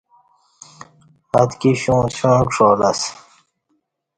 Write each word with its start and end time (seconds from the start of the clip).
آتکی 1.39 1.71
شوں 1.81 2.01
چوݩع 2.15 2.41
کݜالہ 2.51 2.91
اسہ 2.95 3.09